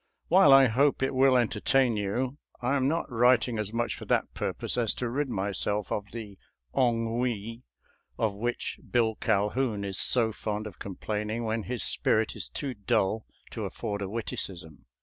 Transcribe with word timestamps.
While 0.29 0.51
I 0.51 0.65
hope 0.65 1.03
it 1.03 1.13
will 1.13 1.37
entertain 1.37 1.95
you, 1.95 2.39
I 2.59 2.75
am 2.75 2.87
not 2.87 3.05
writing 3.11 3.59
as 3.59 3.71
much 3.71 3.93
for 3.95 4.05
that 4.05 4.33
purpose 4.33 4.75
as 4.75 4.95
to 4.95 5.07
rid 5.07 5.29
myself 5.29 5.91
of 5.91 6.09
the" 6.11 6.39
ongwee" 6.73 7.61
of 8.17 8.33
which 8.33 8.79
Bill 8.89 9.13
Calhoun 9.13 9.83
is 9.85 9.99
so 9.99 10.31
fond 10.31 10.65
of 10.65 10.79
complaining, 10.79 11.43
when 11.43 11.61
his 11.69 11.83
spirit 11.83 12.35
is 12.35 12.49
too 12.49 12.73
dull 12.73 13.27
to 13.51 13.65
afford 13.65 14.01
a 14.01 14.09
witticism. 14.09 14.87